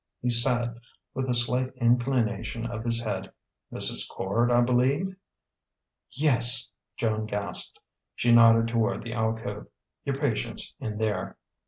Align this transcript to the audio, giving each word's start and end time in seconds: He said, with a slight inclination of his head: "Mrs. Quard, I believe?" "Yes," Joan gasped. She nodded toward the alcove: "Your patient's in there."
He 0.19 0.29
said, 0.29 0.79
with 1.13 1.29
a 1.29 1.35
slight 1.35 1.73
inclination 1.77 2.65
of 2.65 2.83
his 2.83 3.01
head: 3.03 3.31
"Mrs. 3.71 4.09
Quard, 4.09 4.51
I 4.51 4.61
believe?" 4.61 5.15
"Yes," 6.09 6.71
Joan 6.97 7.27
gasped. 7.27 7.79
She 8.15 8.31
nodded 8.31 8.67
toward 8.67 9.03
the 9.03 9.13
alcove: 9.13 9.67
"Your 10.03 10.15
patient's 10.17 10.73
in 10.79 10.97
there." 10.97 11.37